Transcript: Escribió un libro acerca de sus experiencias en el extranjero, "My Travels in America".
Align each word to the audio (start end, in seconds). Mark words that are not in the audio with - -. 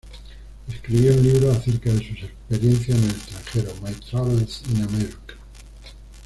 Escribió 0.67 1.13
un 1.13 1.21
libro 1.21 1.51
acerca 1.51 1.91
de 1.93 1.99
sus 1.99 2.23
experiencias 2.23 2.97
en 2.97 3.03
el 3.03 3.11
extranjero, 3.11 3.71
"My 3.83 3.91
Travels 4.09 4.63
in 4.71 4.81
America". 4.81 5.35